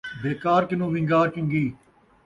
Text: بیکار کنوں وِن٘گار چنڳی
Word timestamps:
بیکار 0.21 0.61
کنوں 0.69 0.89
وِن٘گار 0.93 1.27
چنڳی 1.33 1.65